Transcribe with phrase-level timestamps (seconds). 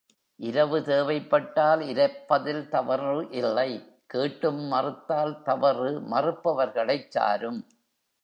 [0.39, 3.29] இரவு தேவைப்பட்டால் இரப்பதில் தவறு
[3.31, 3.69] இல்லை,
[4.05, 7.61] கேட்டும் மறுத்தால் தவறு மறுப்பவர்களைச் சாரும்.